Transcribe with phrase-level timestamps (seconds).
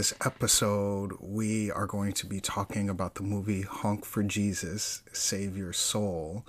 [0.00, 5.58] This episode, we are going to be talking about the movie Honk for Jesus, Save
[5.58, 6.46] Your Soul,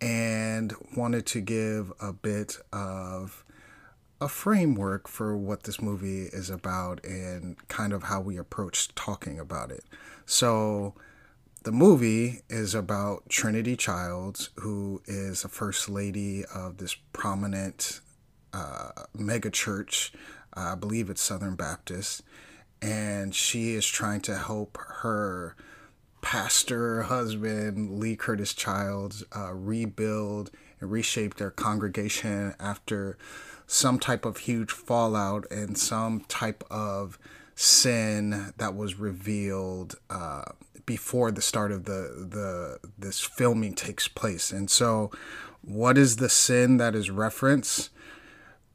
[0.00, 3.44] and wanted to give a bit of
[4.20, 9.38] a framework for what this movie is about and kind of how we approach talking
[9.38, 9.84] about it.
[10.26, 10.96] So,
[11.62, 18.00] the movie is about Trinity Childs, who is a first lady of this prominent
[18.52, 20.12] uh, mega church.
[20.52, 22.22] I believe it's Southern Baptist.
[22.82, 25.56] And she is trying to help her
[26.20, 33.16] pastor husband, Lee Curtis Childs, uh, rebuild and reshape their congregation after
[33.66, 37.18] some type of huge fallout and some type of
[37.54, 40.42] sin that was revealed uh,
[40.84, 44.50] before the start of the the this filming takes place.
[44.50, 45.10] And so,
[45.62, 47.90] what is the sin that is referenced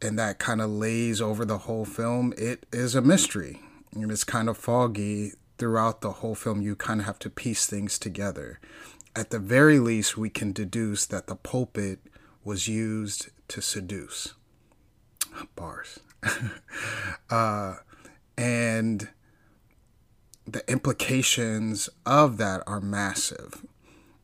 [0.01, 2.33] and that kind of lays over the whole film?
[2.37, 3.61] It is a mystery.
[3.93, 6.61] And it's kind of foggy throughout the whole film.
[6.61, 8.59] You kind of have to piece things together.
[9.15, 11.99] At the very least, we can deduce that the pulpit
[12.43, 14.33] was used to seduce.
[15.55, 15.99] Bars.
[17.29, 17.75] uh,
[18.37, 19.09] and
[20.45, 23.65] the implications of that are massive.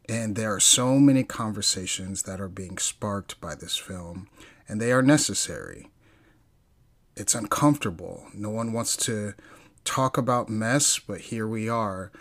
[0.07, 4.27] And there are so many conversations that are being sparked by this film,
[4.67, 5.89] and they are necessary.
[7.15, 8.27] It's uncomfortable.
[8.33, 9.33] No one wants to
[9.83, 12.11] talk about mess, but here we are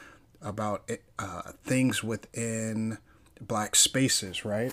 [0.40, 2.98] about uh, things within
[3.40, 4.72] black spaces, right?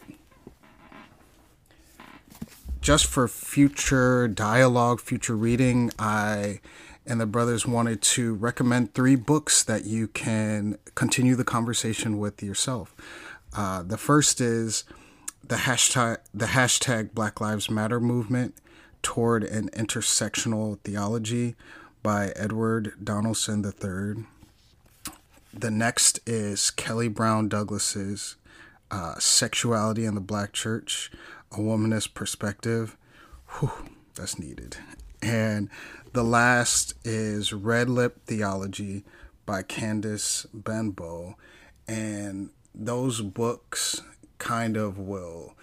[2.81, 6.61] Just for future dialogue, future reading, I
[7.05, 12.44] and the brothers wanted to recommend three books that you can continue the conversation with
[12.44, 12.95] yourself.
[13.53, 14.83] Uh, the first is
[15.44, 18.56] the hashtag the hashtag Black Lives Matter movement
[19.01, 21.56] toward an intersectional theology
[22.01, 24.25] by Edward Donalson III.
[25.53, 28.35] The next is Kelly Brown Douglas's
[28.91, 31.11] uh, Sexuality in the Black Church,
[31.51, 32.95] a Womanist Perspective.
[33.59, 33.71] Whew,
[34.15, 34.77] that's needed.
[35.21, 35.69] And
[36.13, 39.03] the last is Red Lip Theology
[39.45, 41.35] by Candice Benbow.
[41.88, 44.01] And those books
[44.38, 45.55] kind of will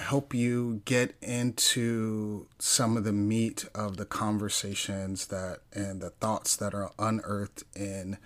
[0.00, 6.56] help you get into some of the meat of the conversations that and the thoughts
[6.56, 8.18] that are unearthed in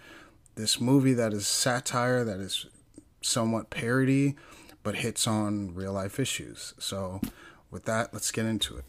[0.55, 2.67] this movie that is satire that is
[3.21, 4.37] somewhat parody
[4.83, 6.75] but hits on real life issues.
[6.79, 7.21] So
[7.71, 8.85] with that let's get into it.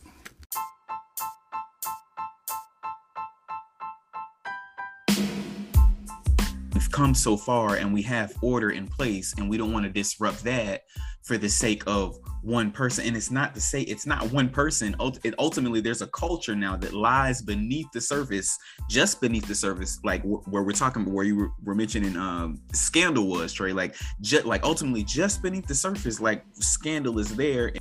[6.74, 9.92] We've come so far and we have order in place and we don't want to
[9.92, 10.84] disrupt that
[11.24, 14.96] for the sake of one person and it's not to say it's not one person.
[15.24, 18.58] It ultimately there's a culture now that lies beneath the surface
[18.88, 23.28] just beneath the surface like where we're talking where you were, were mentioning um scandal
[23.28, 27.74] was trey like just like ultimately just beneath the surface like scandal is there.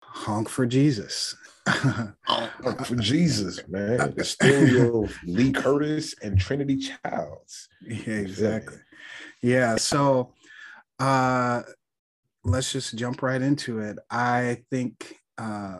[0.00, 1.34] Honk for jesus.
[1.66, 4.14] Honk for jesus man.
[4.16, 7.68] The story of lee curtis and trinity childs.
[7.82, 8.78] Yeah exactly.
[9.42, 10.32] Yeah so
[10.98, 11.62] uh,
[12.44, 13.98] let's just jump right into it.
[14.10, 15.78] I think uh,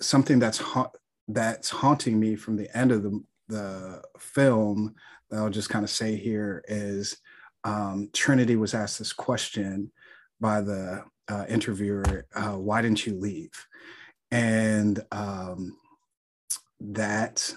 [0.00, 0.90] something that's ha-
[1.28, 4.94] that's haunting me from the end of the the film
[5.30, 7.16] that I'll just kind of say here is
[7.64, 9.92] um, Trinity was asked this question
[10.40, 13.52] by the uh, interviewer, uh, "Why didn't you leave?"
[14.30, 15.76] And um,
[16.80, 17.54] that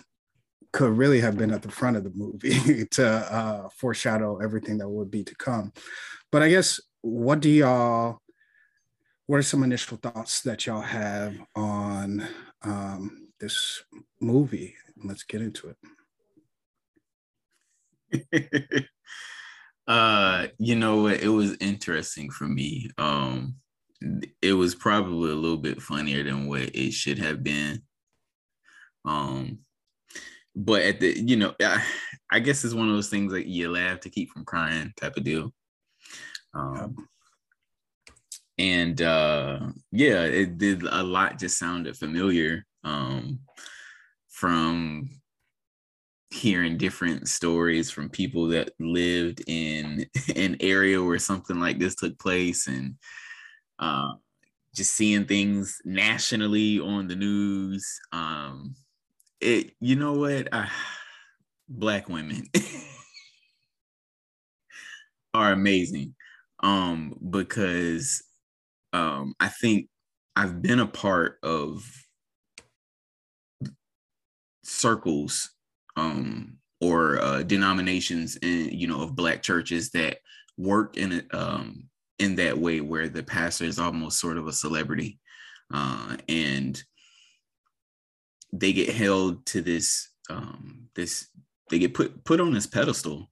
[0.76, 4.90] could really have been at the front of the movie to uh, foreshadow everything that
[4.90, 5.72] would be to come.
[6.32, 8.20] But I guess what do y'all
[9.28, 12.28] what are some initial thoughts that y'all have on
[12.62, 13.84] um, this
[14.22, 14.76] movie?
[15.04, 15.74] Let's get into
[18.12, 18.86] it.
[19.88, 22.90] uh, you know, it was interesting for me.
[22.98, 23.56] Um,
[24.42, 27.82] it was probably a little bit funnier than what it should have been.
[29.06, 29.60] Um,
[30.56, 31.84] but at the, you know, I,
[32.32, 35.18] I guess it's one of those things like you laugh to keep from crying type
[35.18, 35.52] of deal.
[36.56, 37.08] Um,
[38.58, 39.60] and uh,
[39.92, 41.38] yeah, it did a lot.
[41.38, 43.40] Just sounded familiar um,
[44.30, 45.10] from
[46.32, 50.06] hearing different stories from people that lived in
[50.36, 52.96] an area where something like this took place and
[53.80, 54.14] uh,
[54.74, 58.76] just seeing things nationally on the news um,
[59.40, 60.70] it you know what I,
[61.70, 62.44] black women
[65.34, 66.16] are amazing
[66.66, 68.24] um, because
[68.92, 69.88] um, i think
[70.36, 71.86] i've been a part of
[74.64, 75.52] circles
[75.96, 80.18] um, or uh, denominations in you know of black churches that
[80.58, 81.88] work in it um,
[82.20, 85.20] in that way where the pastor is almost sort of a celebrity
[85.74, 86.84] uh, and
[88.52, 91.28] they get held to this um, this
[91.70, 93.30] they get put put on this pedestal.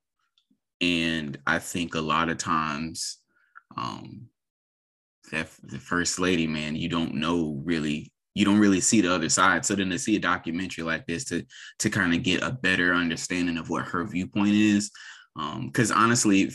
[0.82, 3.23] And i think a lot of times
[3.78, 4.28] um,
[5.32, 9.30] that the first lady man you don't know really you don't really see the other
[9.30, 9.66] side.
[9.66, 11.46] So then to see a documentary like this to
[11.80, 14.92] to kind of get a better understanding of what her viewpoint is,
[15.36, 16.52] because um, honestly,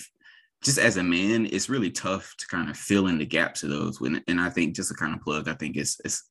[0.62, 3.70] just as a man, it's really tough to kind of fill in the gaps of
[3.70, 4.00] those.
[4.00, 6.28] When and I think just to kind of plug, I think it's it's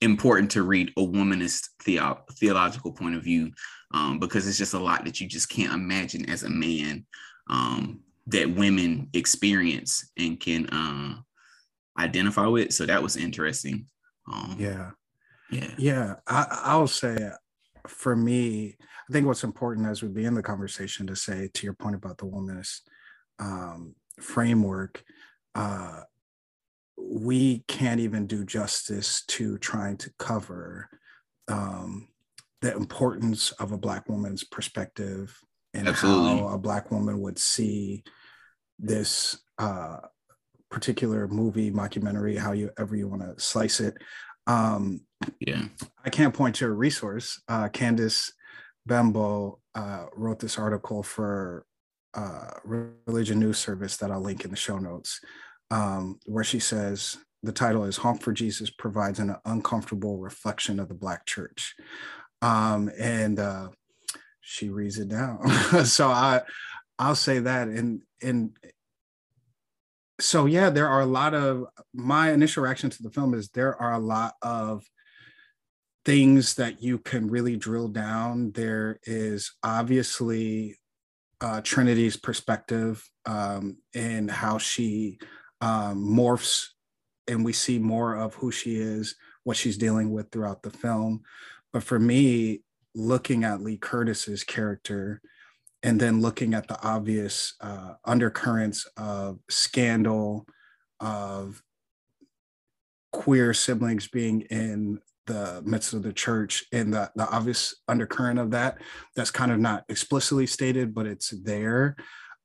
[0.00, 3.50] important to read a womanist theo- theological point of view
[3.92, 7.04] um, because it's just a lot that you just can't imagine as a man
[7.50, 11.16] um, that women experience and can uh,
[11.98, 12.72] identify with.
[12.72, 13.86] So that was interesting.
[14.32, 14.90] Um, yeah.
[15.50, 15.74] Yeah.
[15.78, 16.14] Yeah.
[16.26, 17.30] I, I'll say
[17.86, 18.76] for me,
[19.08, 22.18] I think what's important as we begin the conversation to say to your point about
[22.18, 22.80] the womanist
[23.38, 25.02] um, framework,
[25.54, 26.02] uh,
[26.96, 30.88] we can't even do justice to trying to cover
[31.48, 32.08] um,
[32.60, 35.36] the importance of a Black woman's perspective
[35.74, 36.40] and Absolutely.
[36.40, 38.02] how a Black woman would see
[38.78, 39.98] this uh,
[40.70, 43.94] particular movie, mockumentary, how you ever you want to slice it.
[44.46, 45.02] Um,
[45.38, 45.64] yeah,
[46.04, 47.40] I can't point to a resource.
[47.48, 48.32] Uh, Candice
[48.86, 51.66] Benbow uh, wrote this article for
[52.14, 52.50] uh,
[53.06, 55.20] Religion News Service that I'll link in the show notes,
[55.70, 60.88] um, where she says the title is "Honk for Jesus" provides an uncomfortable reflection of
[60.88, 61.74] the Black Church,
[62.42, 63.68] um, and uh,
[64.50, 65.48] she reads it down.
[65.84, 66.40] so I,
[66.98, 68.56] I'll say that, and and
[70.18, 73.80] so yeah, there are a lot of my initial reaction to the film is there
[73.80, 74.82] are a lot of
[76.04, 78.50] things that you can really drill down.
[78.52, 80.78] There is obviously
[81.40, 85.20] uh, Trinity's perspective um, and how she
[85.60, 86.66] um, morphs,
[87.28, 89.14] and we see more of who she is,
[89.44, 91.22] what she's dealing with throughout the film.
[91.72, 92.62] But for me,
[92.94, 95.20] looking at Lee Curtis's character
[95.82, 100.46] and then looking at the obvious uh, undercurrents of scandal,
[101.00, 101.62] of
[103.12, 108.50] queer siblings being in the midst of the church and the, the obvious undercurrent of
[108.50, 108.78] that
[109.14, 111.96] that's kind of not explicitly stated but it's there.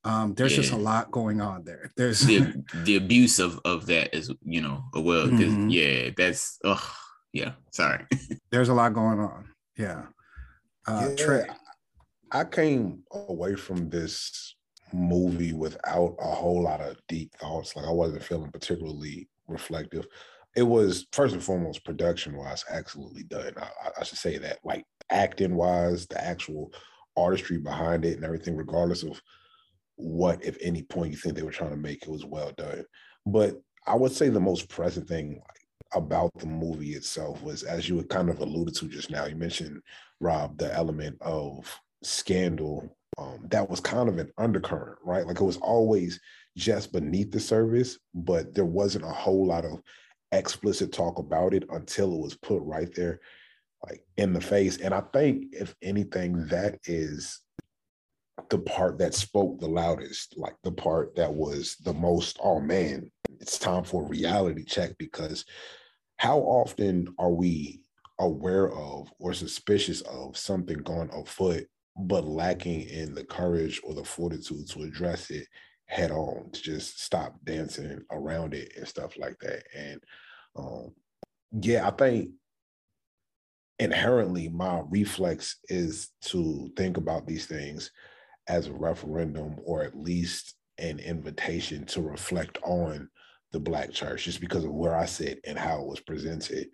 [0.04, 0.62] Um, there's yeah.
[0.62, 1.92] just a lot going on there.
[1.98, 5.70] There's the, the abuse of of that is you know a well mm-hmm.
[5.70, 6.94] yeah that's oh
[7.34, 8.06] yeah sorry.
[8.52, 9.50] There's a lot going on.
[9.78, 10.04] Yeah
[10.88, 11.46] uh yeah.
[12.32, 14.56] I came away from this
[14.94, 17.76] movie without a whole lot of deep thoughts.
[17.76, 20.08] Like I wasn't feeling particularly reflective.
[20.56, 23.54] It was first and foremost production wise, absolutely done.
[23.58, 26.74] I, I should say that, like acting wise, the actual
[27.18, 29.22] artistry behind it and everything, regardless of
[29.98, 32.86] what, if any, point you think they were trying to make, it was well done.
[33.26, 35.42] But I would say the most present thing
[35.94, 39.36] about the movie itself was, as you had kind of alluded to just now, you
[39.36, 39.82] mentioned
[40.20, 45.26] Rob, the element of scandal um, that was kind of an undercurrent, right?
[45.26, 46.20] Like it was always
[46.58, 49.82] just beneath the surface, but there wasn't a whole lot of
[50.32, 53.22] explicit talk about it until it was put right there,
[53.88, 54.78] like in the face.
[54.78, 57.40] And I think, if anything, that is
[58.50, 63.12] the part that spoke the loudest, like the part that was the most, oh man,
[63.40, 65.46] it's time for a reality check because
[66.18, 67.82] how often are we
[68.20, 71.66] aware of or suspicious of something going afoot
[71.98, 75.48] but lacking in the courage or the fortitude to address it
[75.88, 79.64] head on, to just stop dancing around it and stuff like that.
[79.76, 80.02] And
[80.56, 80.94] um,
[81.62, 82.32] yeah, I think
[83.80, 87.92] inherently my reflex is to think about these things
[88.48, 93.10] as a referendum or at least an invitation to reflect on
[93.52, 96.68] the black church just because of where I sit and how it was presented.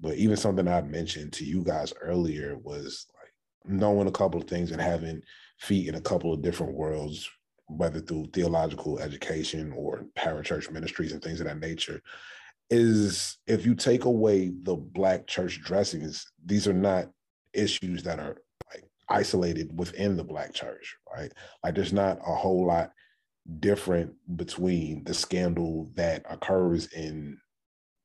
[0.00, 3.32] But even something I mentioned to you guys earlier was like
[3.64, 5.20] knowing a couple of things and having
[5.58, 7.28] feet in a couple of different worlds,
[7.66, 12.00] whether through theological education or parachurch ministries and things of that nature,
[12.70, 17.06] is if you take away the black church dressings, these are not
[17.52, 18.36] issues that are
[19.10, 21.32] isolated within the black church, right?
[21.62, 22.92] Like there's not a whole lot
[23.60, 27.38] different between the scandal that occurs in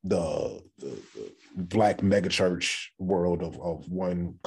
[0.03, 4.37] the, the, the black megachurch world of of one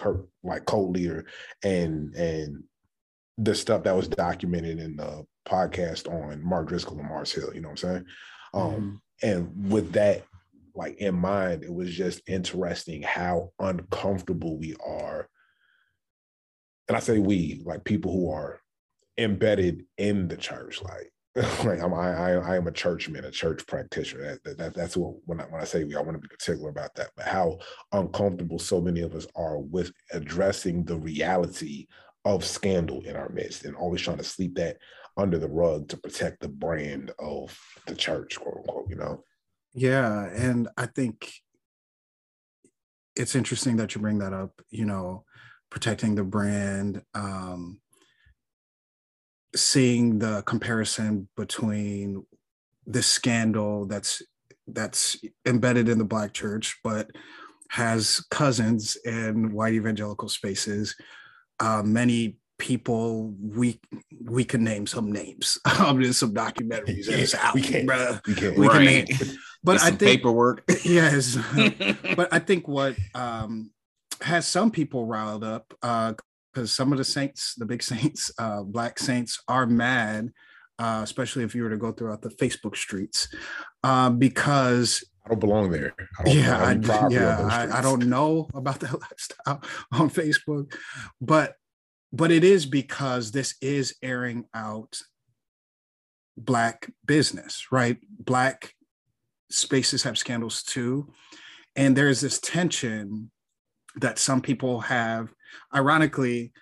[0.42, 1.24] like cult leader
[1.62, 2.62] and and
[3.38, 7.54] the stuff that was documented in the podcast on Mark Driscoll and Mars Hill.
[7.54, 8.06] You know what I'm saying?
[8.54, 8.96] Um, mm-hmm.
[9.28, 10.24] And with that
[10.74, 15.28] like in mind, it was just interesting how uncomfortable we are.
[16.88, 18.60] And I say we, like people who are
[19.18, 21.12] embedded in the church, like
[21.64, 24.38] like I'm, I, I am a churchman, a church practitioner.
[24.44, 26.70] That, that, that's what when I, when I say we, I want to be particular
[26.70, 27.10] about that.
[27.14, 27.58] But how
[27.92, 31.88] uncomfortable so many of us are with addressing the reality
[32.24, 34.78] of scandal in our midst, and always trying to sleep that
[35.18, 38.88] under the rug to protect the brand of the church, quote unquote.
[38.88, 39.24] You know.
[39.74, 41.30] Yeah, and I think
[43.14, 44.62] it's interesting that you bring that up.
[44.70, 45.25] You know,
[45.76, 47.02] protecting the brand.
[47.12, 47.80] Um,
[49.54, 52.24] seeing the comparison between
[52.86, 54.22] this scandal that's
[54.68, 57.10] that's embedded in the black church but
[57.70, 60.96] has cousins in white evangelical spaces
[61.60, 63.78] uh, many people we
[64.24, 68.26] we can name some names um, there's some documentaries that's out we can, bruh.
[68.26, 68.76] we can, we right.
[68.76, 71.36] can name but i think paperwork yes
[72.16, 73.70] but i think what um,
[74.22, 76.14] has some people riled up uh,
[76.52, 80.30] because some of the saints, the big saints, uh, black saints, are mad,
[80.78, 83.28] uh, especially if you were to go throughout the Facebook streets,
[83.84, 85.94] uh, because I don't belong there.
[86.18, 89.60] I don't yeah, I, yeah, I, I, don't know about that lifestyle
[89.92, 90.72] on Facebook,
[91.20, 91.54] but
[92.12, 95.00] but it is because this is airing out
[96.36, 97.98] black business, right?
[98.08, 98.72] Black
[99.50, 101.12] spaces have scandals too,
[101.74, 103.30] and there's this tension
[103.96, 105.32] that some people have
[105.74, 106.52] ironically,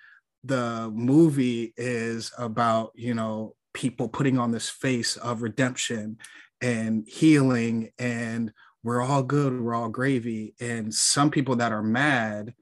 [0.45, 6.19] the movie is about, you know, people putting on this face of redemption
[6.61, 10.55] and healing and we're all good, we're all gravy.
[10.61, 12.55] And some people that are mad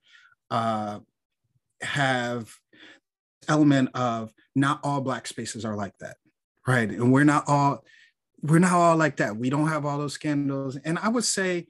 [0.51, 1.01] uh,
[1.83, 2.55] have
[3.49, 6.17] element of not all black spaces are like that,
[6.67, 6.89] right?
[6.89, 7.85] And we're not all
[8.43, 9.37] we're not all like that.
[9.37, 10.77] We don't have all those scandals.
[10.77, 11.69] And I would say,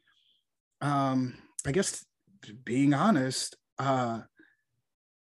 [0.81, 1.35] um,
[1.67, 2.05] I guess
[2.65, 4.21] being honest, uh,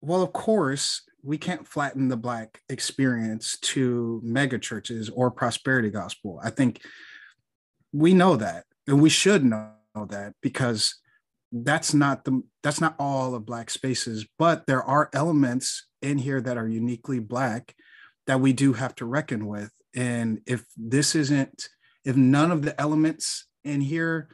[0.02, 6.40] well, of course, we can't flatten the Black experience to mega churches or prosperity gospel.
[6.44, 6.82] I think
[7.92, 10.96] we know that, and we should know that because
[11.64, 16.42] that's not the that's not all of black spaces but there are elements in here
[16.42, 17.74] that are uniquely black
[18.28, 21.70] that we do have to reckon with and if this isn't
[22.04, 24.28] if none of the elements in here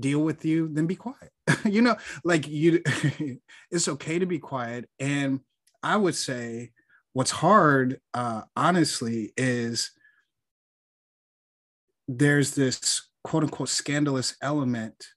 [0.00, 1.32] deal with you then be quiet
[1.64, 2.82] you know like you
[3.70, 4.88] it's okay to be quiet.
[4.98, 5.40] And
[5.82, 6.72] i would say
[7.12, 9.92] what's hard uh honestly is
[12.08, 15.08] there's this quote unquote scandalous element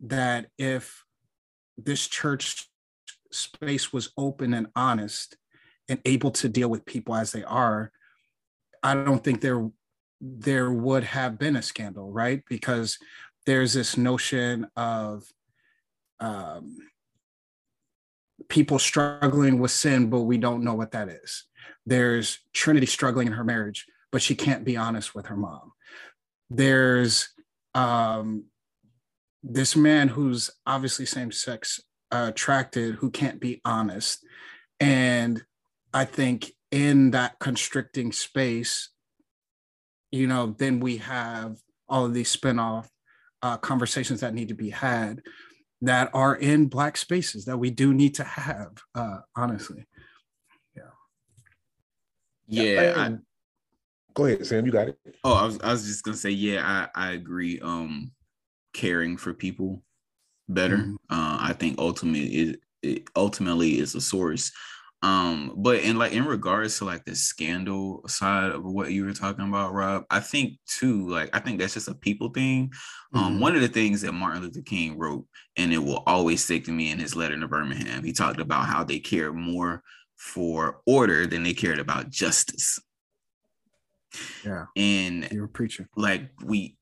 [0.00, 1.04] that if
[1.76, 2.68] this church
[3.30, 5.36] space was open and honest
[5.88, 7.92] and able to deal with people as they are
[8.82, 9.70] i don't think there
[10.20, 12.42] there would have been a scandal right?
[12.48, 12.98] Because
[13.46, 15.24] there's this notion of
[16.20, 16.76] um,
[18.48, 21.44] people struggling with sin, but we don't know what that is.
[21.86, 25.72] There's Trinity struggling in her marriage, but she can't be honest with her mom.
[26.50, 27.28] There's
[27.74, 28.44] um,
[29.42, 34.24] this man who's obviously same sex attracted who can't be honest.
[34.80, 35.42] And
[35.92, 38.90] I think in that constricting space,
[40.10, 41.58] you know, then we have
[41.88, 42.88] all of these spinoff
[43.42, 45.22] uh, conversations that need to be had
[45.82, 49.86] that are in black spaces that we do need to have uh honestly.
[50.76, 50.82] Yeah.
[52.48, 53.14] Yeah I,
[54.14, 54.98] go ahead sam you got it.
[55.24, 58.10] Oh I was, I was just gonna say yeah i i agree um
[58.74, 59.82] caring for people
[60.48, 60.78] better.
[60.78, 60.94] Mm-hmm.
[61.10, 64.50] uh i think ultimately it, it ultimately is a source
[65.02, 69.12] um, but in like in regards to like the scandal side of what you were
[69.12, 72.72] talking about, Rob, I think too, like I think that's just a people thing.
[73.14, 73.40] Um, mm-hmm.
[73.40, 75.24] one of the things that Martin Luther King wrote,
[75.56, 78.66] and it will always stick to me in his letter to Birmingham, he talked about
[78.66, 79.82] how they cared more
[80.16, 82.80] for order than they cared about justice.
[84.44, 84.64] Yeah.
[84.74, 85.88] And you're a preacher.
[85.96, 86.77] Like we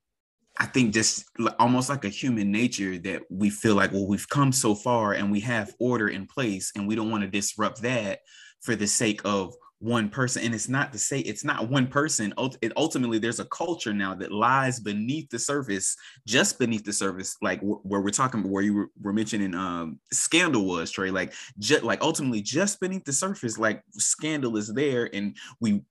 [0.59, 1.25] I think just
[1.59, 5.31] almost like a human nature that we feel like, well, we've come so far and
[5.31, 8.21] we have order in place and we don't want to disrupt that
[8.63, 10.43] for the sake of one person.
[10.43, 12.33] And it's not to say it's not one person.
[12.63, 15.97] It ultimately there's a culture now that lies beneath the surface
[16.27, 20.91] just beneath the surface like where we're talking where you were, mentioning um scandal was
[20.91, 25.83] trey like just like ultimately just beneath the surface like scandal is there and we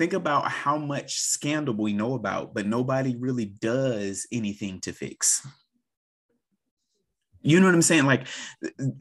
[0.00, 5.46] think about how much scandal we know about but nobody really does anything to fix.
[7.42, 8.06] You know what i'm saying?
[8.06, 8.26] Like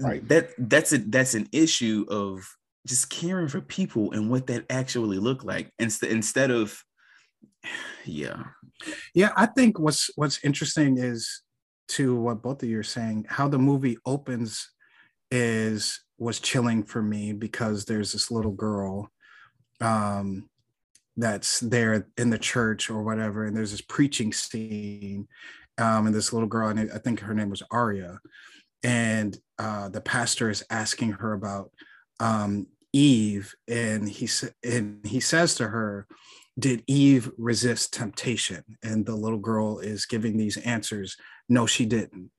[0.01, 0.27] right.
[0.27, 2.45] that that's a that's an issue of
[2.85, 6.83] just caring for people and what that actually looked like instead instead of
[8.05, 8.43] yeah.
[9.13, 11.43] Yeah i think what's what's interesting is
[11.89, 14.69] to what both of you are saying how the movie opens
[15.31, 19.09] is was chilling for me because there's this little girl
[19.79, 20.49] um
[21.19, 25.27] that's there in the church or whatever and there's this preaching scene
[25.77, 28.19] um and this little girl and i think her name was aria
[28.83, 31.71] and uh the pastor is asking her about
[32.19, 34.27] um, Eve, and he
[34.63, 36.07] and he says to her,
[36.57, 41.15] "Did Eve resist temptation?" And the little girl is giving these answers.
[41.47, 42.31] No, she didn't.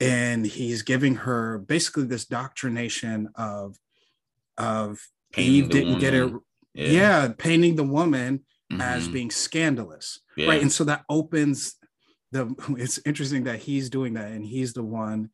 [0.00, 3.76] And he's giving her basically this doctrination of
[4.58, 4.98] of
[5.36, 6.32] Eve didn't get it.
[6.74, 6.88] Yeah.
[6.88, 7.32] yeah.
[7.36, 8.80] painting the woman mm-hmm.
[8.80, 10.48] as being scandalous, yeah.
[10.48, 10.62] right?
[10.62, 11.76] And so that opens
[12.32, 12.54] the.
[12.78, 15.30] It's interesting that he's doing that, and he's the one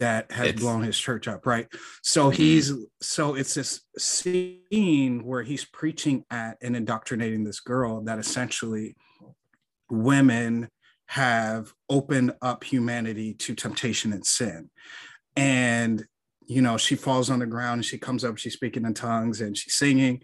[0.00, 1.68] that has it's, blown his church up, right?
[2.02, 2.36] So mm-hmm.
[2.36, 8.96] he's so it's this scene where he's preaching at and indoctrinating this girl that essentially
[9.90, 10.68] women
[11.06, 14.70] have opened up humanity to temptation and sin.
[15.36, 16.04] And
[16.46, 19.40] you know, she falls on the ground and she comes up, she's speaking in tongues
[19.40, 20.22] and she's singing.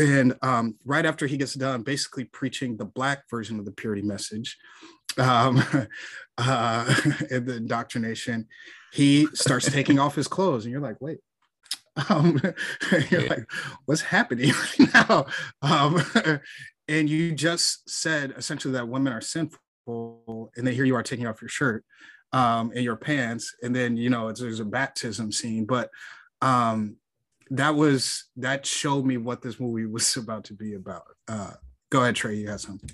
[0.00, 4.02] And um, right after he gets done, basically preaching the black version of the purity
[4.02, 4.56] message,
[5.18, 5.62] um,
[6.38, 6.94] uh,
[7.30, 8.46] in the indoctrination,
[8.92, 11.18] he starts taking off his clothes, and you're like, wait.
[12.08, 12.40] Um,
[13.10, 13.28] you're yeah.
[13.28, 13.50] like,
[13.84, 14.52] what's happening
[14.94, 15.26] now?
[15.60, 16.02] Um,
[16.88, 21.26] and you just said essentially that women are sinful, and then here you are taking
[21.26, 21.84] off your shirt
[22.32, 25.66] um, and your pants, and then you know there's a baptism scene.
[25.66, 25.90] But
[26.40, 26.96] um,
[27.50, 31.02] that was that showed me what this movie was about to be about.
[31.28, 31.52] Uh,
[31.90, 32.36] go ahead, Trey.
[32.36, 32.90] You have something.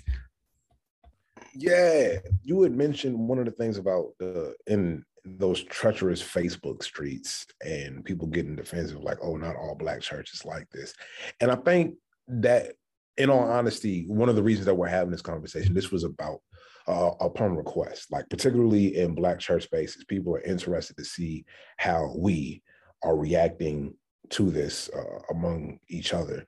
[1.55, 7.45] Yeah, you had mentioned one of the things about the in those treacherous Facebook streets
[7.65, 10.93] and people getting defensive, like, oh, not all black churches like this.
[11.41, 11.95] And I think
[12.29, 12.73] that,
[13.17, 16.39] in all honesty, one of the reasons that we're having this conversation, this was about
[16.87, 21.43] uh, upon request, like particularly in black church spaces, people are interested to see
[21.77, 22.61] how we
[23.03, 23.93] are reacting
[24.31, 26.45] to this uh, among each other.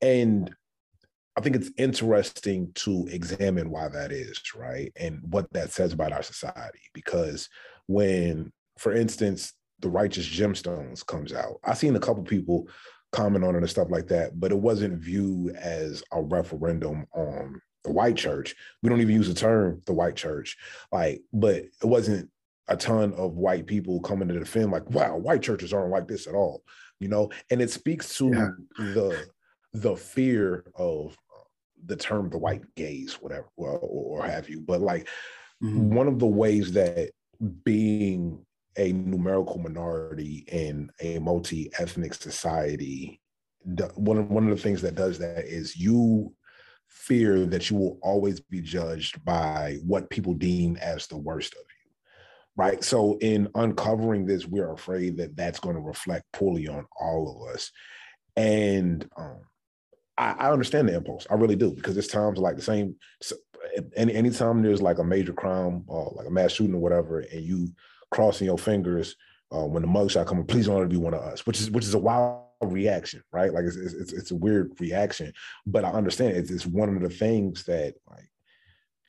[0.00, 0.54] And
[1.36, 4.92] I think it's interesting to examine why that is, right?
[4.96, 6.80] And what that says about our society.
[6.92, 7.48] Because
[7.86, 12.68] when, for instance, the righteous gemstones comes out, I've seen a couple people
[13.12, 17.60] comment on it and stuff like that, but it wasn't viewed as a referendum on
[17.84, 18.54] the white church.
[18.82, 20.56] We don't even use the term the white church,
[20.90, 22.30] like, but it wasn't
[22.68, 26.26] a ton of white people coming to defend, like, wow, white churches aren't like this
[26.26, 26.62] at all,
[27.02, 27.30] you know.
[27.50, 28.50] And it speaks to yeah.
[28.94, 29.26] the
[29.74, 31.16] the fear of
[31.84, 34.60] the term the white gaze, whatever, or, or have you.
[34.60, 35.08] But like
[35.62, 35.94] mm-hmm.
[35.94, 37.10] one of the ways that
[37.64, 38.44] being
[38.78, 43.20] a numerical minority in a multi-ethnic society,
[43.94, 46.32] one of, one of the things that does that is you
[46.88, 51.64] fear that you will always be judged by what people deem as the worst of
[52.56, 57.42] right so in uncovering this we're afraid that that's going to reflect poorly on all
[57.46, 57.70] of us
[58.36, 59.40] and um,
[60.18, 61.26] I, I, understand the impulse.
[61.30, 62.96] I really do because it's times like the same.
[63.96, 67.44] Any anytime there's like a major crime or like a mass shooting or whatever, and
[67.44, 67.68] you
[68.10, 69.16] crossing your fingers
[69.54, 71.94] uh, when the mugshot comes, please don't be one of us, which is which is
[71.94, 73.52] a wild reaction, right?
[73.52, 75.32] Like it's it's, it's a weird reaction,
[75.66, 78.30] but I understand it's, it's one of the things that like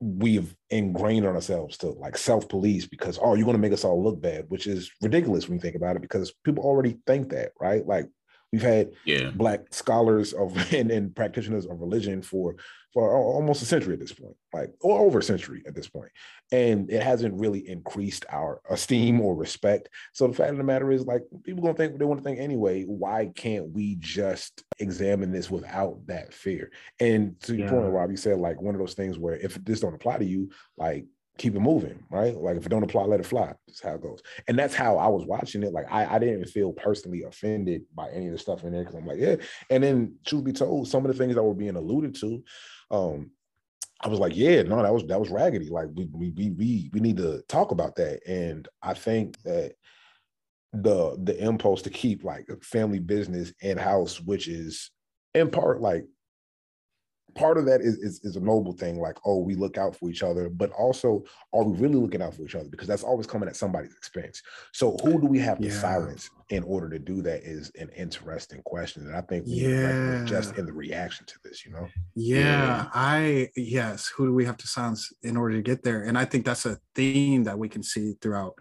[0.03, 3.85] we've ingrained on ourselves to like self police because oh you're going to make us
[3.85, 7.29] all look bad which is ridiculous when you think about it because people already think
[7.29, 8.09] that right like
[8.53, 9.31] We've had yeah.
[9.31, 12.55] black scholars of and, and practitioners of religion for
[12.93, 16.12] for almost a century at this point, like or over a century at this point,
[16.51, 19.89] and it hasn't really increased our esteem or respect.
[20.13, 22.39] So the fact of the matter is, like people gonna think they want to think
[22.39, 22.84] anyway.
[22.84, 26.71] Why can't we just examine this without that fear?
[26.99, 29.79] And to your point, Rob, you said like one of those things where if this
[29.79, 31.06] don't apply to you, like
[31.38, 32.36] keep it moving, right?
[32.36, 33.53] Like if it don't apply, let it fly.
[33.67, 34.21] That's how it goes.
[34.47, 35.73] And that's how I was watching it.
[35.73, 38.95] Like I, I didn't feel personally offended by any of the stuff in there because
[38.95, 39.38] I'm like, yeah.
[39.71, 42.43] And then truth be told, some of the things that were being alluded to,
[42.93, 43.32] um,
[44.01, 45.69] I was like, yeah, no, that was that was raggedy.
[45.69, 48.19] Like we we we we we need to talk about that.
[48.27, 49.73] And I think that
[50.73, 54.91] the the impulse to keep like a family business in house, which is
[55.34, 56.06] in part like
[57.36, 60.10] part of that is, is, is a noble thing like oh we look out for
[60.10, 63.26] each other but also are we really looking out for each other because that's always
[63.28, 64.41] coming at somebody's expense
[64.72, 65.80] so who do we have to Yeah.
[65.80, 69.69] silence in order to do that is an interesting question and i think we Yeah.
[70.19, 70.26] yeah.
[70.26, 72.89] just in the reaction to this you know Yeah, Yeah.
[72.93, 74.08] I yes.
[74.15, 76.04] Who do we have to silence in order to get there?
[76.04, 78.54] And I think that's a theme that we can see throughout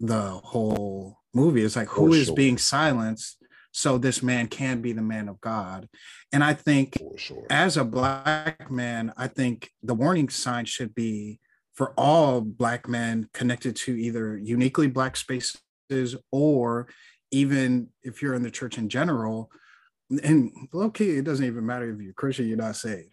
[0.00, 1.62] the whole movie.
[1.64, 2.34] It's like who For is sure.
[2.36, 3.38] being silenced
[3.76, 5.88] so this man can be the man of God.
[6.32, 11.40] And I think sure as a black man, I think the warning sign should be
[11.74, 15.60] for all black men connected to either uniquely black spaces
[16.30, 16.86] or
[17.32, 19.50] even if you're in the church in general,
[20.22, 23.12] and low key, it doesn't even matter if you're Christian, you're not saved.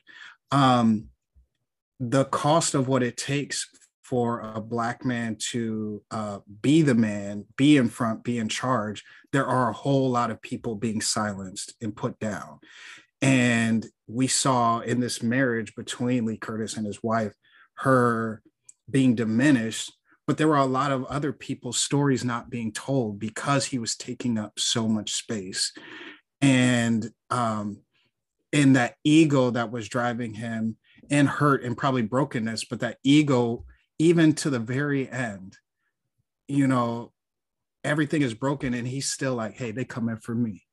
[0.52, 1.08] Um,
[2.00, 3.68] the cost of what it takes
[4.12, 9.06] for a black man to uh, be the man, be in front, be in charge,
[9.32, 12.60] there are a whole lot of people being silenced and put down.
[13.22, 17.34] And we saw in this marriage between Lee Curtis and his wife,
[17.76, 18.44] her
[18.90, 19.94] being diminished,
[20.28, 23.96] but there were a lot of other people's stories not being told because he was
[23.96, 25.72] taking up so much space.
[26.42, 27.78] And um,
[28.52, 30.76] in that ego that was driving him
[31.10, 33.64] and hurt and probably brokenness, but that ego,
[34.02, 35.56] even to the very end,
[36.48, 37.12] you know,
[37.84, 40.64] everything is broken and he's still like, hey, they coming for me.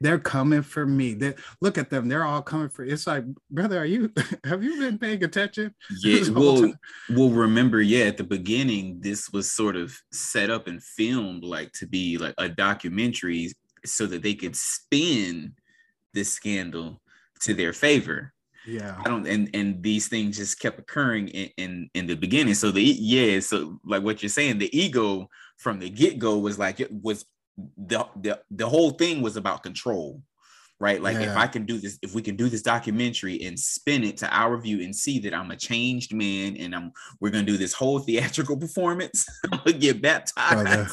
[0.00, 1.12] They're coming for me.
[1.12, 2.08] They look at them.
[2.08, 2.82] They're all coming for.
[2.82, 4.10] It's like, brother, are you?
[4.44, 5.74] Have you been paying attention?
[6.02, 6.72] Yeah, well,
[7.10, 11.72] well, remember, yeah, at the beginning, this was sort of set up and filmed like
[11.72, 13.52] to be like a documentary
[13.84, 15.52] so that they could spin
[16.14, 17.02] this scandal
[17.42, 18.32] to their favor.
[18.66, 18.96] Yeah.
[19.04, 22.54] I don't, and and these things just kept occurring in in, in the beginning.
[22.54, 26.58] So the yeah, so like what you're saying, the ego from the get go was
[26.58, 27.24] like it was
[27.76, 30.22] the the the whole thing was about control,
[30.80, 31.02] right?
[31.02, 34.16] Like if I can do this, if we can do this documentary and spin it
[34.18, 37.56] to our view and see that I'm a changed man and I'm we're gonna do
[37.58, 40.64] this whole theatrical performance, I'm gonna get baptized.
[40.64, 40.88] Brother.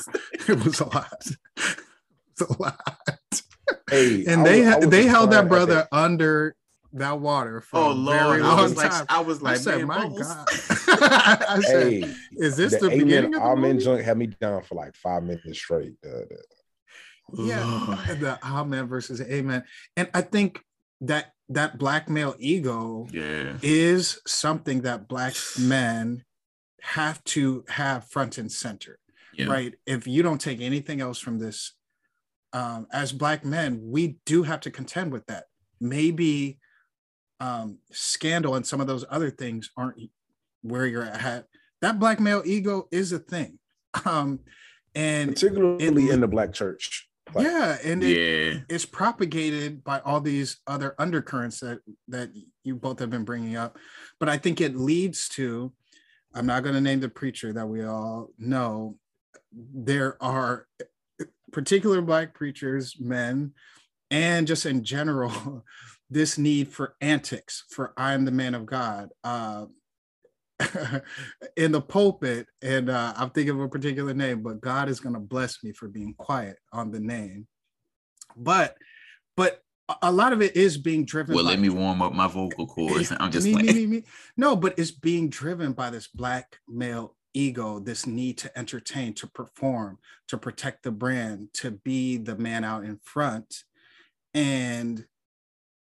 [0.53, 1.27] it was a lot.
[1.55, 3.41] It's a lot.
[3.89, 6.55] hey And I they was- I was they held that surprised at brother under
[6.93, 9.05] that water for Oh a Lord, very I long was like, time.
[9.09, 10.47] I was I like, said, man, my Bubbles." God.
[11.49, 13.83] I said, hey is this the, the, beginning amen of the amen movie?
[13.85, 16.35] joint had me down for like five minutes straight uh,
[17.33, 18.19] Yeah, Lord.
[18.19, 19.63] the amen versus amen.
[19.95, 20.61] And I think
[21.01, 23.57] that that black male ego Yeah.
[23.61, 26.23] is something that black men
[26.81, 28.97] have to have front and center.
[29.33, 29.45] Yeah.
[29.45, 31.73] right if you don't take anything else from this
[32.51, 35.45] um as black men we do have to contend with that
[35.79, 36.59] maybe
[37.39, 39.97] um scandal and some of those other things aren't
[40.61, 41.45] where you're at.
[41.81, 43.59] That black male ego is a thing.
[44.05, 44.39] Um
[44.95, 47.07] and particularly it- in the black church.
[47.33, 48.59] Like, yeah and it, Yeah.
[48.69, 52.31] it's propagated by all these other undercurrents that that
[52.63, 53.77] you both have been bringing up.
[54.19, 55.71] But i think it leads to
[56.33, 58.97] i'm not going to name the preacher that we all know.
[59.53, 60.67] There are
[61.51, 63.53] particular black preachers men
[64.11, 65.63] and just in general
[66.09, 69.65] this need for antics for i'm the man of god uh
[71.55, 75.13] in the pulpit and uh, i'm thinking of a particular name but god is going
[75.13, 77.47] to bless me for being quiet on the name
[78.35, 78.75] but
[79.37, 79.61] but
[80.01, 82.67] a- lot of it is being driven Well, by let me warm up my vocal
[82.67, 83.11] cords.
[83.19, 84.03] I'm just me, me, me.
[84.37, 89.27] no but it's being driven by this black male ego this need to entertain to
[89.27, 93.63] perform to protect the brand to be the man out in front
[94.33, 95.05] and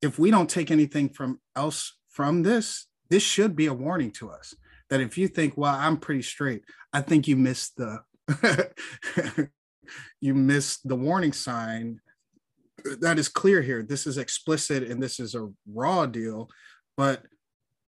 [0.01, 4.29] if we don't take anything from else from this this should be a warning to
[4.29, 4.53] us
[4.89, 7.99] that if you think well i'm pretty straight i think you missed the
[10.21, 11.99] you missed the warning sign
[12.99, 16.49] that is clear here this is explicit and this is a raw deal
[16.97, 17.23] but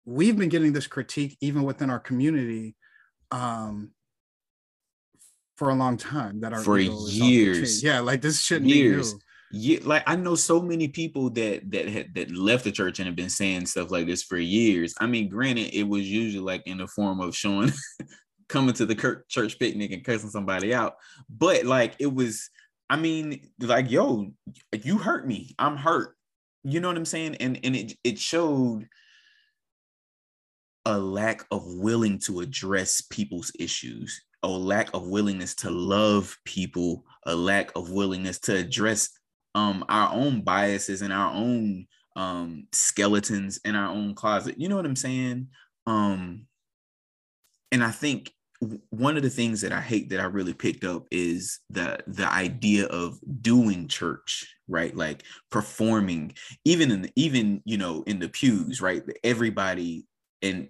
[0.05, 2.75] we've been getting this critique even within our community
[3.31, 3.91] um
[5.57, 7.29] for a long time that our For ego is off the chain.
[7.29, 7.83] years.
[7.83, 9.13] yeah like this shouldn't Years.
[9.13, 12.71] be new Yeah, like I know so many people that that had that left the
[12.71, 14.93] church and have been saying stuff like this for years.
[14.99, 17.71] I mean, granted, it was usually like in the form of showing
[18.49, 20.95] coming to the church picnic and cursing somebody out,
[21.29, 22.49] but like it was.
[22.89, 24.31] I mean, like, yo,
[24.71, 25.53] you hurt me.
[25.60, 26.15] I'm hurt.
[26.63, 27.36] You know what I'm saying?
[27.36, 28.88] And and it it showed
[30.86, 37.03] a lack of willing to address people's issues, a lack of willingness to love people,
[37.25, 39.10] a lack of willingness to address
[39.57, 44.59] um our own biases and our own um skeletons in our own closet.
[44.59, 45.47] You know what I'm saying?
[45.87, 46.45] Um
[47.71, 48.31] and I think
[48.89, 52.31] one of the things that I hate that I really picked up is the the
[52.31, 54.95] idea of doing church, right?
[54.95, 56.33] Like performing,
[56.65, 59.03] even in the, even you know in the pews, right?
[59.23, 60.05] Everybody
[60.41, 60.69] and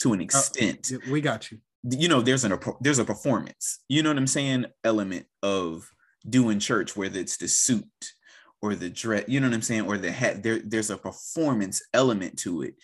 [0.00, 1.58] to an oh, extent, uh, we got you.
[1.82, 3.80] You know, there's an there's a performance.
[3.88, 4.66] You know what I'm saying?
[4.84, 5.88] Element of
[6.28, 7.84] doing church, whether it's the suit
[8.62, 9.24] or the dress.
[9.28, 9.86] You know what I'm saying?
[9.86, 10.42] Or the hat.
[10.42, 12.74] There, there's a performance element to it,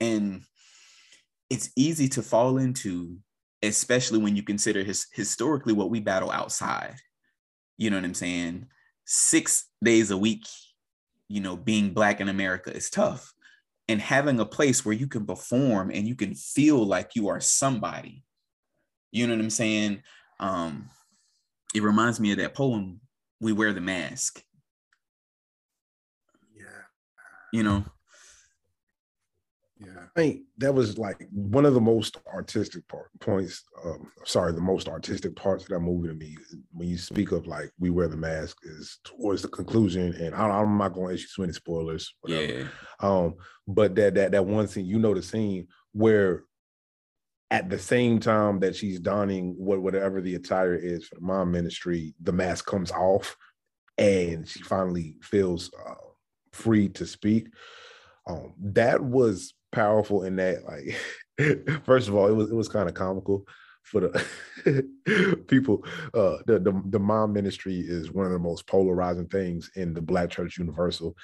[0.00, 0.42] and
[1.50, 3.18] it's easy to fall into,
[3.62, 6.96] especially when you consider his, historically what we battle outside.
[7.76, 8.66] You know what I'm saying?
[9.04, 10.46] Six days a week,
[11.28, 13.34] you know, being Black in America is tough.
[13.88, 17.40] And having a place where you can perform and you can feel like you are
[17.40, 18.24] somebody.
[19.10, 20.02] You know what I'm saying?
[20.40, 20.88] Um,
[21.74, 23.00] it reminds me of that poem,
[23.40, 24.42] We Wear the Mask.
[26.54, 26.64] Yeah.
[27.52, 27.84] You know,
[29.84, 33.64] yeah, I think that was like one of the most artistic part, points.
[33.84, 36.36] Um, sorry, the most artistic parts of that movie to me.
[36.72, 40.60] When you speak of like we wear the mask, is towards the conclusion, and I,
[40.60, 42.14] am not going to issue too many spoilers.
[42.20, 42.52] Whatever.
[42.52, 42.64] Yeah.
[43.00, 43.34] Um,
[43.66, 46.44] but that that that one scene, you know, the scene where
[47.52, 51.52] at the same time that she's donning what whatever the attire is for the mime
[51.52, 53.36] ministry, the mask comes off,
[53.98, 55.94] and she finally feels uh,
[56.52, 57.48] free to speak.
[58.26, 62.88] Um, that was powerful in that like first of all it was it was kind
[62.88, 63.44] of comical
[63.82, 64.84] for the
[65.48, 65.82] people
[66.14, 70.00] uh the, the, the mime ministry is one of the most polarizing things in the
[70.00, 71.16] black church universal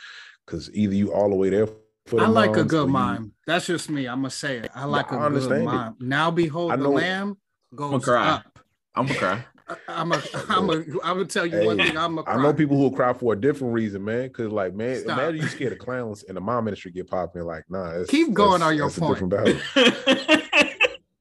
[0.44, 1.68] because either you all the way there
[2.16, 3.32] I like a good mime.
[3.46, 4.06] That's just me.
[4.06, 4.70] I'm gonna say it.
[4.74, 5.96] I like a good mime.
[6.00, 7.36] Now behold, the lamb
[7.74, 8.58] goes I'm up.
[8.94, 9.44] I'm gonna cry.
[9.86, 11.96] I'm a, I'm a, I'm gonna tell you hey, one thing.
[11.96, 12.24] I'm a.
[12.24, 14.28] I know people who will cry for a different reason, man.
[14.28, 15.18] Because like, man, Stop.
[15.18, 17.42] imagine you scared of clowns and the mime ministry get popping.
[17.42, 19.20] Like, nah, keep going on your point.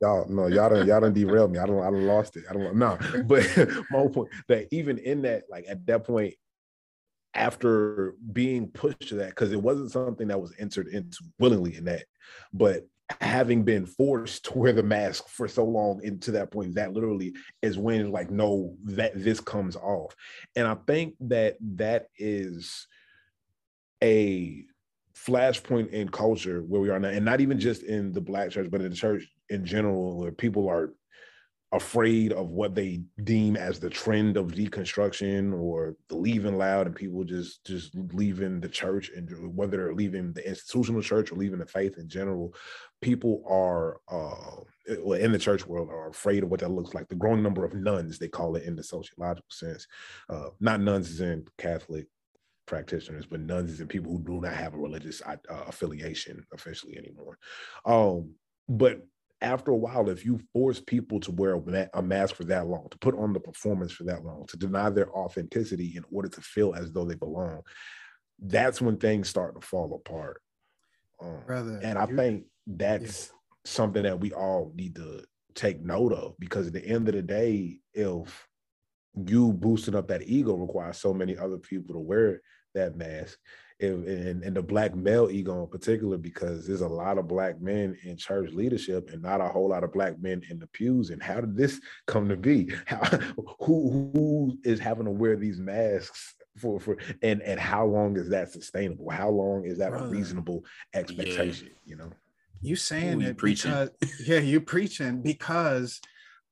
[0.01, 1.59] y'all, no, y'all don't, y'all don't derail me.
[1.59, 2.45] I don't, I don't lost it.
[2.49, 2.97] I don't, no.
[3.25, 3.45] But
[3.91, 6.33] my whole point that even in that, like at that point,
[7.37, 11.85] after being pushed to that, because it wasn't something that was entered into willingly in
[11.85, 12.05] that,
[12.53, 12.85] but
[13.21, 17.33] having been forced to wear the mask for so long into that point that literally
[17.61, 20.13] is when like no that this comes off.
[20.55, 22.87] And i think that that is
[24.03, 24.65] a
[25.15, 28.69] flashpoint in culture where we are now and not even just in the black church
[28.69, 30.93] but in the church in general where people are
[31.77, 36.95] afraid of what they deem as the trend of deconstruction or the leaving loud and
[36.95, 41.59] people just just leaving the church and whether they're leaving the institutional church or leaving
[41.59, 42.53] the faith in general
[43.01, 44.61] people are uh
[45.15, 47.73] in the church world are afraid of what that looks like the growing number of
[47.73, 49.87] nones they call it in the sociological sense.
[50.29, 52.07] Uh not nuns as in catholic
[52.65, 55.37] practitioners but nones in people who do not have a religious uh,
[55.67, 57.37] affiliation officially anymore.
[57.85, 58.33] Um
[58.67, 59.05] but
[59.41, 61.61] after a while, if you force people to wear
[61.93, 64.89] a mask for that long, to put on the performance for that long, to deny
[64.89, 67.61] their authenticity in order to feel as though they belong,
[68.39, 70.41] that's when things start to fall apart.
[71.21, 73.33] Um, Brother, and I think that's yeah.
[73.65, 75.23] something that we all need to
[75.53, 78.47] take note of because at the end of the day, if
[79.25, 82.41] you boosting up that ego requires so many other people to wear
[82.75, 83.37] that mask,
[83.79, 87.97] and, and the black male ego in particular, because there's a lot of black men
[88.03, 91.11] in church leadership and not a whole lot of black men in the pews.
[91.11, 92.71] And how did this come to be?
[92.85, 93.03] How,
[93.59, 98.29] who who is having to wear these masks for for and and how long is
[98.29, 99.09] that sustainable?
[99.09, 101.67] How long is that Brother, a reasonable expectation?
[101.67, 101.73] Yeah.
[101.85, 102.11] You know,
[102.61, 103.71] you saying Ooh, it preaching.
[103.71, 103.89] because
[104.25, 106.01] yeah, you preaching because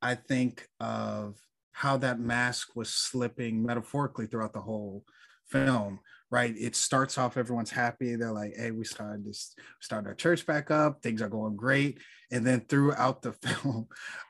[0.02, 1.36] I think of
[1.72, 5.04] how that mask was slipping metaphorically throughout the whole
[5.48, 6.00] film
[6.32, 6.54] right?
[6.58, 8.16] It starts off, everyone's happy.
[8.16, 11.02] They're like, hey, we started this, start our church back up.
[11.02, 12.00] Things are going great.
[12.32, 13.88] And then throughout the film,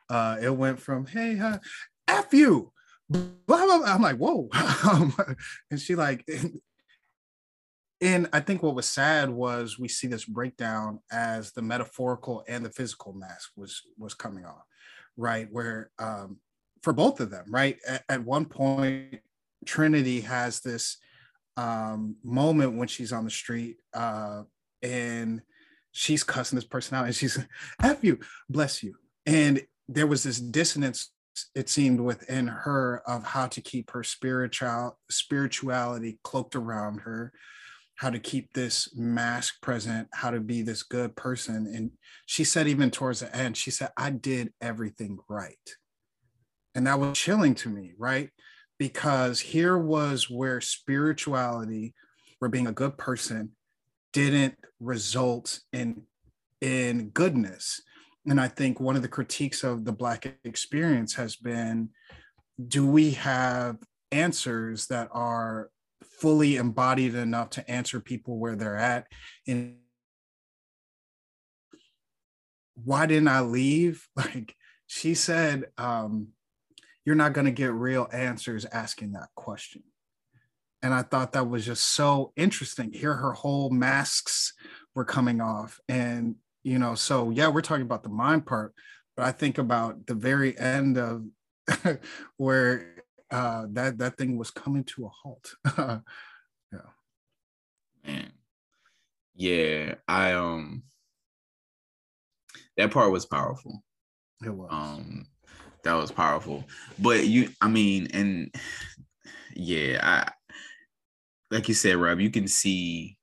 [0.10, 1.58] uh, it went from, hey, uh,
[2.08, 2.72] F you.
[3.10, 3.94] Blah, blah, blah.
[3.94, 4.50] I'm like, whoa.
[5.72, 6.60] and she like, and,
[8.02, 12.66] and I think what was sad was we see this breakdown as the metaphorical and
[12.66, 14.64] the physical mask was was coming off,
[15.18, 15.48] right?
[15.50, 16.40] Where um,
[16.84, 17.78] for both of them, right?
[17.88, 19.22] At, at one point,
[19.66, 20.98] Trinity has this
[21.58, 24.44] um, moment when she's on the street uh,
[24.82, 25.42] and
[25.92, 27.40] she's cussing this person out and she's
[27.82, 28.96] F you, bless you.
[29.26, 31.12] And there was this dissonance,
[31.56, 37.32] it seemed, within her of how to keep her spiritual spirituality cloaked around her,
[37.96, 41.72] how to keep this mask present, how to be this good person.
[41.74, 41.92] And
[42.26, 45.56] she said, even towards the end, she said, I did everything right.
[46.76, 48.30] And that was chilling to me, right?
[48.78, 51.94] Because here was where spirituality,
[52.40, 53.52] where being a good person,
[54.14, 56.04] didn't result in
[56.62, 57.82] in goodness.
[58.26, 61.90] and I think one of the critiques of the Black experience has been
[62.68, 63.78] do we have
[64.12, 65.70] answers that are
[66.20, 69.08] fully embodied enough to answer people where they're at?
[69.48, 69.78] And
[72.76, 74.08] why didn't I leave?
[74.16, 74.56] Like
[74.88, 76.30] she said, um,
[77.06, 79.84] you're not going to get real answers asking that question.
[80.82, 82.92] And I thought that was just so interesting.
[82.92, 84.54] Here, her whole masks
[84.94, 85.80] were coming off.
[85.88, 88.74] And you know so yeah we're talking about the mime part
[89.16, 91.24] but i think about the very end of
[92.38, 96.80] where uh that that thing was coming to a halt yeah
[98.04, 98.32] man
[99.36, 100.84] yeah i um
[102.76, 103.84] that part was powerful
[104.44, 105.28] it was um
[105.86, 106.66] that was powerful.
[107.00, 108.54] But you i mean and
[109.56, 110.30] yeah i
[111.50, 113.18] like you said rob you can see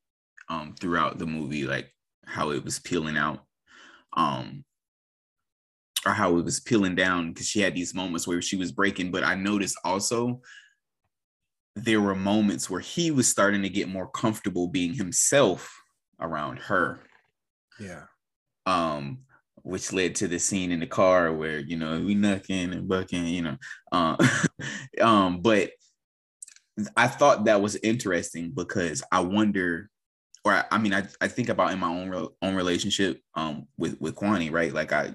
[0.49, 1.93] um throughout the movie like
[2.25, 3.45] how it was peeling out
[4.17, 4.65] um
[6.07, 9.11] or how it was peeling down because she had these moments where she was breaking.
[9.11, 10.41] But i noticed also
[11.75, 15.75] there were moments where he was starting to get more comfortable being himself
[16.21, 17.01] around her.
[17.81, 18.05] Yeah.
[18.67, 19.25] Um
[19.63, 23.27] which led to the scene in the car where you know we knocking and bucking
[23.27, 23.57] you know
[23.93, 24.17] uh,
[25.01, 25.71] um but
[26.97, 29.91] i thought that was interesting because i wonder
[30.45, 34.01] or I, I, mean, I, I think about in my own own relationship um with
[34.01, 34.73] with Kwani, right?
[34.73, 35.15] Like I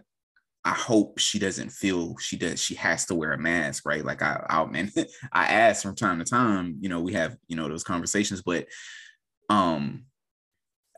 [0.64, 4.04] I hope she doesn't feel she does she has to wear a mask, right?
[4.04, 4.92] Like I I man,
[5.32, 8.68] I ask from time to time, you know, we have you know those conversations, but
[9.50, 10.06] um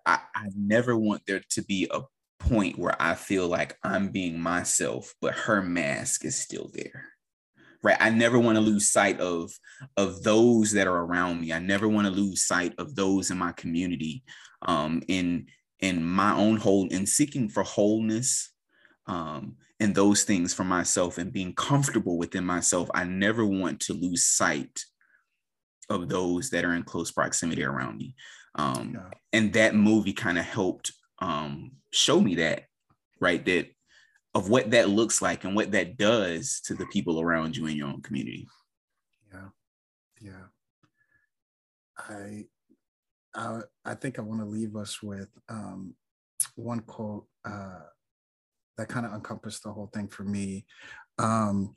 [0.06, 2.02] I I never want there to be a
[2.40, 7.06] point where I feel like I'm being myself, but her mask is still there.
[7.82, 7.98] Right?
[8.00, 9.52] I never want to lose sight of
[9.96, 11.54] of those that are around me.
[11.54, 14.24] I never want to lose sight of those in my community.
[14.62, 15.48] Um in
[15.80, 18.52] in my own whole in seeking for wholeness
[19.08, 23.94] um and those things for myself and being comfortable within myself i never want to
[23.94, 24.78] lose sight
[25.90, 28.16] of those that are in close proximity around me.
[28.56, 29.10] Um yeah.
[29.34, 32.66] and that movie kind of helped um show me that
[33.20, 33.68] right that
[34.36, 37.76] of what that looks like and what that does to the people around you in
[37.76, 38.48] your own community.
[39.34, 39.50] Yeah.
[40.22, 40.46] Yeah.
[41.98, 42.46] I
[43.36, 45.94] I, I think I want to leave us with um,
[46.56, 47.82] one quote uh,
[48.78, 50.66] that kind of encompassed the whole thing for me.
[51.18, 51.76] Um,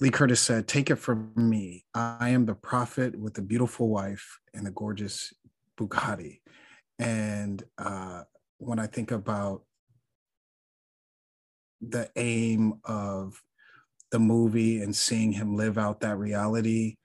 [0.00, 1.84] Lee Curtis said, Take it from me.
[1.94, 5.32] I am the prophet with a beautiful wife and a gorgeous
[5.78, 6.40] Bugatti.
[6.98, 8.22] And uh,
[8.62, 9.62] when I think about
[11.80, 13.42] the aim of
[14.10, 16.96] the movie and seeing him live out that reality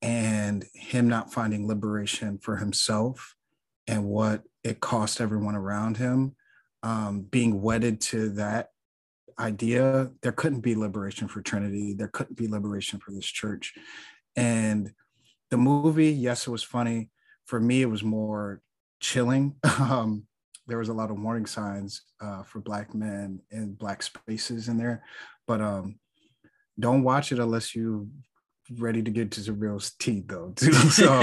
[0.00, 3.36] and him not finding liberation for himself
[3.86, 6.34] and what it cost everyone around him
[6.82, 8.70] um, being wedded to that
[9.38, 11.96] idea there couldn't be liberation for Trinitie.
[11.96, 13.74] There couldn't be liberation for this church.
[14.36, 14.92] And
[15.50, 17.10] the movie yes it was funny.
[17.46, 18.62] For me it was more
[19.00, 19.56] chilling.
[19.78, 20.26] Um,
[20.66, 24.76] there was a lot of warning signs uh, for black men and black spaces in
[24.76, 25.02] there
[25.46, 25.98] but um,
[26.78, 28.08] don't watch it unless you
[28.78, 30.72] ready to get to the real teeth though too.
[30.72, 31.20] So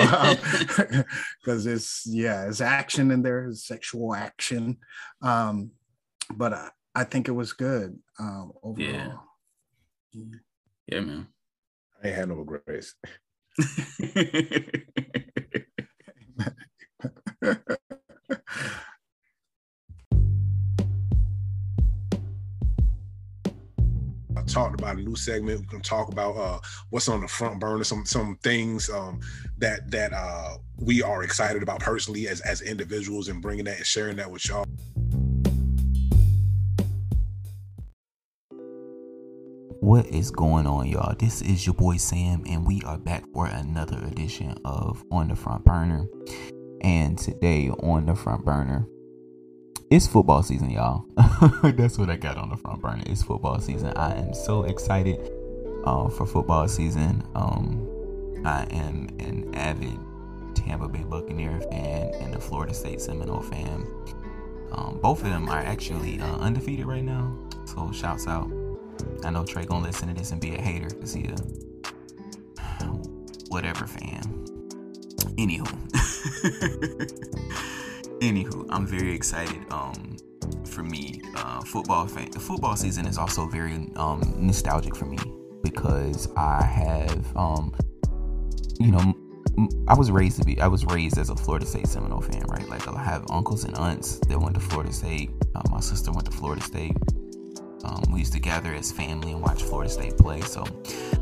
[1.41, 4.77] because um, it's yeah it's action in there it's sexual action.
[5.21, 5.71] Um,
[6.35, 9.23] but I, I think it was good um, overall.
[10.13, 10.23] Yeah.
[10.87, 11.27] yeah man.
[12.03, 12.95] I ain't had no grace
[24.51, 25.61] talked about a new segment.
[25.61, 26.59] We're gonna talk about uh,
[26.89, 29.19] what's on the front burner, some some things um,
[29.57, 33.85] that that uh, we are excited about personally as as individuals, and bringing that and
[33.85, 34.65] sharing that with y'all.
[39.81, 41.15] What is going on, y'all?
[41.17, 45.35] This is your boy Sam, and we are back for another edition of On the
[45.35, 46.05] Front Burner.
[46.81, 48.85] And today on the front burner,
[49.89, 51.05] it's football season, y'all.
[51.63, 53.03] That's what I got on the front burner.
[53.07, 53.93] It's football season.
[53.95, 55.31] I am so excited
[55.83, 57.23] uh, for football season.
[57.33, 59.97] Um, I am an avid
[60.53, 63.87] Tampa Bay Buccaneer fan and a Florida State Seminole fan.
[64.71, 67.35] Um, both of them are actually uh, undefeated right now.
[67.65, 68.51] So shouts out.
[69.23, 71.35] I know Trey gonna listen to this and be a hater because he a
[73.49, 74.21] whatever fan.
[75.37, 75.67] Anywho.
[78.21, 79.61] Anywho, I'm very excited.
[79.71, 80.17] Um,
[80.65, 85.17] for me, uh, football fan, football season is also very um nostalgic for me
[85.63, 87.73] because I have um,
[88.79, 89.13] you know,
[89.87, 90.59] I was raised to be.
[90.59, 92.67] I was raised as a Florida State Seminole fan, right?
[92.67, 95.31] Like I have uncles and aunts that went to Florida State.
[95.55, 96.95] Uh, my sister went to Florida State,
[97.83, 100.41] Um, we used to gather as family and watch Florida State play.
[100.41, 100.63] So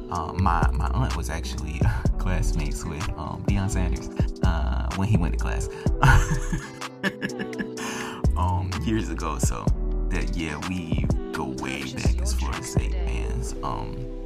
[0.09, 1.79] um, my my aunt was actually
[2.17, 4.09] classmates with um, Deion Sanders
[4.43, 5.69] uh, when he went to class
[8.37, 9.37] um, years ago.
[9.39, 9.65] So
[10.09, 13.55] that yeah, we go way back as Florida State fans.
[13.63, 14.17] Um,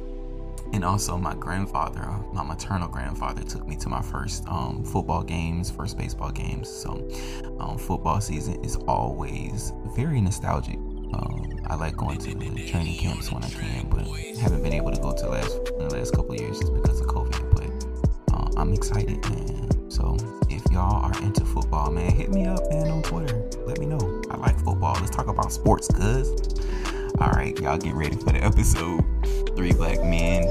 [0.72, 5.70] and also my grandfather, my maternal grandfather, took me to my first um, football games,
[5.70, 6.68] first baseball games.
[6.68, 7.08] So
[7.60, 10.76] um, football season is always very nostalgic.
[11.12, 14.06] Um, I like going to the training camps when I can, but
[14.38, 17.00] haven't been able to go to the last in the last couple years just because
[17.00, 17.54] of COVID.
[17.54, 19.90] But uh, I'm excited, man.
[19.90, 20.16] So
[20.72, 23.36] y'all are into football, man, hit me up, man, on Twitter.
[23.66, 24.22] Let me know.
[24.30, 24.94] I like football.
[24.94, 26.30] Let's talk about sports, cuz.
[27.20, 29.04] All right, y'all get ready for the episode.
[29.54, 30.44] Three black men.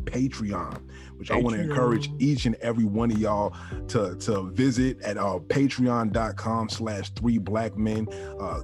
[0.00, 0.80] Patreon,
[1.16, 3.54] which I want to encourage each and every one of y'all
[3.88, 8.08] to to visit at uh, patreon.com slash three black men.
[8.40, 8.60] Uh,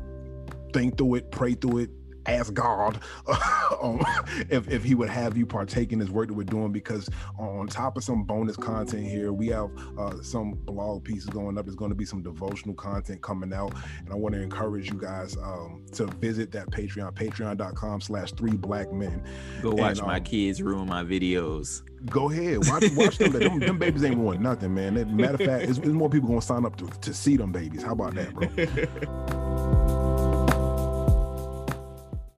[0.72, 1.91] think through it, pray through it,
[2.27, 3.01] ask God
[3.83, 4.03] um,
[4.51, 7.09] if, if he would have you partake in this work that we're doing because
[7.39, 11.64] on top of some bonus content here, we have uh, some blog pieces going up.
[11.64, 13.74] There's going to be some devotional content coming out.
[13.99, 18.57] And I want to encourage you guys um, to visit that Patreon, patreon.com slash three
[18.57, 19.22] black men.
[19.62, 21.83] Go watch And, my um, kids ruin my videos.
[22.11, 23.59] Go ahead, watch, watch them, them.
[23.59, 24.95] Them babies ain't ruined nothing, man.
[25.16, 27.83] Matter of fact, it's more people gonna sign up to, to see them babies.
[27.83, 29.72] How about that, bro?